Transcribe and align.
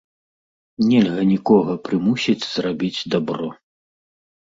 Нельга 0.87 1.27
нікога 1.33 1.71
прымусіць 1.89 2.37
зрабіць 2.53 3.07
дабро. 3.17 3.49